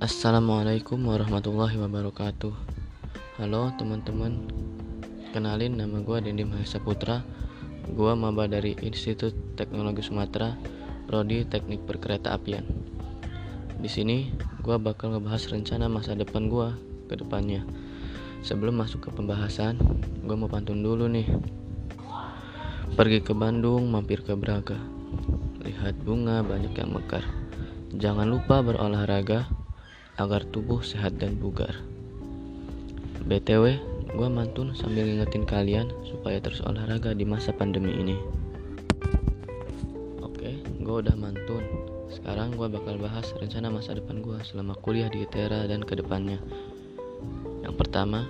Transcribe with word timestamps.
Assalamualaikum 0.00 0.96
warahmatullahi 1.12 1.76
wabarakatuh. 1.76 2.56
Halo 3.36 3.68
teman-teman. 3.76 4.48
Kenalin 5.36 5.76
nama 5.76 6.00
gue 6.00 6.24
Dendi 6.24 6.40
Mahesa 6.40 6.80
Putra 6.80 7.20
Gue 7.84 8.08
maba 8.16 8.48
dari 8.48 8.72
Institut 8.80 9.36
Teknologi 9.60 10.00
Sumatera 10.00 10.56
Prodi 11.04 11.44
Teknik 11.44 11.84
Perkereta 11.84 12.32
Apian. 12.32 12.64
Di 13.76 13.92
sini 13.92 14.32
gue 14.64 14.80
bakal 14.80 15.12
ngebahas 15.12 15.52
rencana 15.52 15.92
masa 15.92 16.16
depan 16.16 16.48
gue 16.48 16.72
ke 17.12 17.20
depannya. 17.20 17.60
Sebelum 18.40 18.80
masuk 18.80 19.04
ke 19.04 19.10
pembahasan 19.12 19.76
Gue 20.24 20.32
mau 20.32 20.48
pantun 20.48 20.80
dulu 20.80 21.12
nih. 21.12 21.28
Pergi 22.96 23.20
ke 23.20 23.36
Bandung, 23.36 23.92
mampir 23.92 24.24
ke 24.24 24.32
Braga. 24.32 24.80
Lihat 25.60 26.00
bunga 26.00 26.40
banyak 26.40 26.72
yang 26.72 26.88
mekar. 26.88 27.20
Jangan 27.92 28.24
lupa 28.32 28.64
berolahraga 28.64 29.59
agar 30.20 30.44
tubuh 30.52 30.84
sehat 30.84 31.16
dan 31.16 31.40
bugar. 31.40 31.80
BTW, 33.24 33.80
gue 34.12 34.28
mantun 34.28 34.76
sambil 34.76 35.08
ngingetin 35.08 35.48
kalian 35.48 35.88
supaya 36.04 36.36
terus 36.44 36.60
olahraga 36.60 37.16
di 37.16 37.24
masa 37.24 37.56
pandemi 37.56 37.96
ini. 37.96 38.16
Oke, 40.20 40.60
gue 40.60 40.96
udah 41.00 41.16
mantun. 41.16 41.64
Sekarang 42.12 42.52
gue 42.52 42.68
bakal 42.68 43.00
bahas 43.00 43.32
rencana 43.32 43.72
masa 43.72 43.96
depan 43.96 44.20
gue 44.20 44.36
selama 44.44 44.76
kuliah 44.76 45.08
di 45.08 45.24
ITERA 45.24 45.64
dan 45.64 45.80
ke 45.88 45.96
depannya. 45.96 46.36
Yang 47.64 47.80
pertama, 47.80 48.28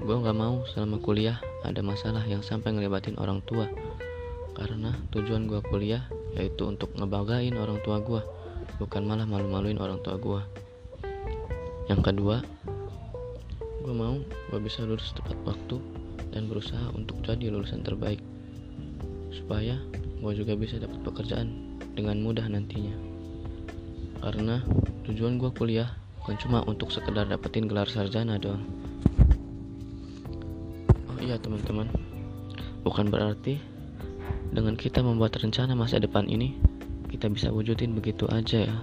gue 0.00 0.16
gak 0.16 0.36
mau 0.36 0.64
selama 0.72 1.04
kuliah 1.04 1.36
ada 1.68 1.84
masalah 1.84 2.24
yang 2.24 2.40
sampai 2.40 2.72
ngelibatin 2.72 3.20
orang 3.20 3.44
tua. 3.44 3.68
Karena 4.56 4.96
tujuan 5.12 5.52
gue 5.52 5.60
kuliah 5.68 6.08
yaitu 6.32 6.64
untuk 6.64 6.96
ngebagain 6.96 7.56
orang 7.60 7.76
tua 7.84 8.00
gue, 8.00 8.24
bukan 8.80 9.04
malah 9.04 9.28
malu-maluin 9.28 9.76
orang 9.76 10.00
tua 10.00 10.16
gue 10.16 10.65
yang 11.86 12.02
kedua 12.02 12.42
gue 13.86 13.94
mau 13.94 14.18
gue 14.50 14.60
bisa 14.62 14.82
lulus 14.82 15.14
tepat 15.14 15.38
waktu 15.46 15.78
dan 16.34 16.50
berusaha 16.50 16.90
untuk 16.98 17.22
jadi 17.22 17.54
lulusan 17.54 17.86
terbaik 17.86 18.18
supaya 19.30 19.78
gue 20.18 20.32
juga 20.34 20.58
bisa 20.58 20.80
dapat 20.82 20.98
pekerjaan 21.06 21.78
dengan 21.94 22.18
mudah 22.18 22.44
nantinya. 22.50 22.92
Karena 24.20 24.58
tujuan 25.06 25.38
gue 25.38 25.54
kuliah 25.54 25.86
bukan 26.18 26.34
cuma 26.42 26.58
untuk 26.66 26.90
sekedar 26.90 27.30
dapetin 27.30 27.70
gelar 27.70 27.86
sarjana 27.86 28.40
doang. 28.42 28.64
Oh 31.06 31.18
iya 31.22 31.38
teman-teman. 31.38 31.86
Bukan 32.82 33.06
berarti 33.06 33.62
dengan 34.50 34.74
kita 34.74 34.98
membuat 35.04 35.38
rencana 35.38 35.78
masa 35.78 36.02
depan 36.02 36.26
ini 36.26 36.58
kita 37.06 37.30
bisa 37.30 37.54
wujudin 37.54 37.94
begitu 37.94 38.26
aja 38.26 38.66
ya 38.66 38.76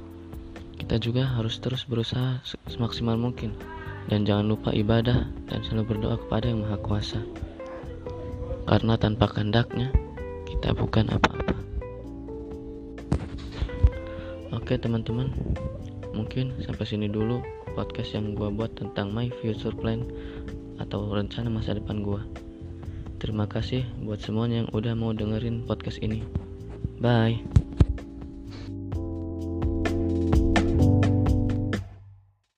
kita 0.83 0.99
juga 0.99 1.23
harus 1.23 1.63
terus 1.63 1.87
berusaha 1.87 2.43
semaksimal 2.67 3.15
mungkin 3.15 3.55
dan 4.11 4.27
jangan 4.27 4.51
lupa 4.51 4.75
ibadah 4.75 5.31
dan 5.47 5.63
selalu 5.63 5.95
berdoa 5.95 6.19
kepada 6.19 6.51
Yang 6.51 6.59
Maha 6.67 6.77
Kuasa. 6.83 7.19
Karena 8.67 8.99
tanpa 8.99 9.31
kehendaknya 9.31 9.95
kita 10.43 10.75
bukan 10.75 11.07
apa-apa. 11.07 11.55
Oke 14.51 14.75
teman-teman, 14.75 15.31
mungkin 16.11 16.51
sampai 16.59 16.83
sini 16.83 17.07
dulu 17.07 17.39
podcast 17.79 18.11
yang 18.19 18.35
gua 18.35 18.51
buat 18.51 18.75
tentang 18.75 19.15
my 19.15 19.31
future 19.39 19.71
plan 19.71 20.03
atau 20.83 21.15
rencana 21.15 21.47
masa 21.47 21.79
depan 21.79 22.03
gua. 22.03 22.27
Terima 23.23 23.47
kasih 23.47 23.87
buat 24.03 24.19
semuanya 24.19 24.67
yang 24.67 24.69
udah 24.75 24.93
mau 24.99 25.15
dengerin 25.15 25.63
podcast 25.63 26.03
ini. 26.03 26.27
Bye. 26.99 27.39